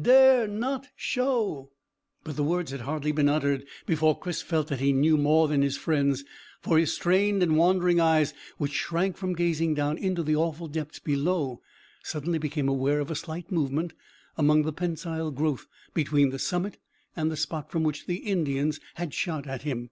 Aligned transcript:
"Dare 0.00 0.46
not 0.46 0.86
show." 0.94 1.72
But 2.22 2.36
the 2.36 2.44
words 2.44 2.70
had 2.70 2.82
hardly 2.82 3.10
been 3.10 3.28
uttered 3.28 3.64
before 3.86 4.16
Chris 4.16 4.40
felt 4.40 4.68
that 4.68 4.78
he 4.78 4.92
knew 4.92 5.16
more 5.16 5.48
than 5.48 5.62
his 5.62 5.76
friends, 5.76 6.22
for 6.60 6.78
his 6.78 6.92
strained 6.92 7.42
and 7.42 7.56
wandering 7.56 7.98
eyes, 7.98 8.32
which 8.56 8.70
shrank 8.72 9.16
from 9.16 9.32
gazing 9.32 9.74
down 9.74 9.98
into 9.98 10.22
the 10.22 10.36
awful 10.36 10.68
depths 10.68 11.00
below, 11.00 11.60
suddenly 12.04 12.38
became 12.38 12.68
aware 12.68 13.00
of 13.00 13.10
a 13.10 13.16
slight 13.16 13.50
movement 13.50 13.92
amongst 14.38 14.66
the 14.66 14.72
pensile 14.72 15.32
growth 15.32 15.66
between 15.92 16.30
the 16.30 16.38
summit 16.38 16.78
and 17.16 17.28
the 17.28 17.36
spot 17.36 17.72
from 17.72 17.82
which 17.82 18.06
the 18.06 18.18
Indians 18.18 18.78
had 18.94 19.12
shot 19.12 19.48
at 19.48 19.62
him. 19.62 19.90